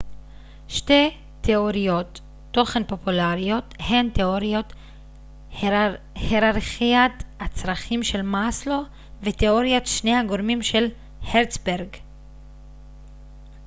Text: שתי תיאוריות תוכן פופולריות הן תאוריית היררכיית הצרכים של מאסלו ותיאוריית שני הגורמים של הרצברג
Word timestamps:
שתי 0.67 1.09
תיאוריות 1.41 2.19
תוכן 2.51 2.83
פופולריות 2.83 3.63
הן 3.79 4.09
תאוריית 4.13 4.65
היררכיית 6.15 7.23
הצרכים 7.39 8.03
של 8.03 8.21
מאסלו 8.21 8.81
ותיאוריית 9.21 9.87
שני 9.87 10.15
הגורמים 10.15 10.61
של 10.61 10.85
הרצברג 11.21 11.95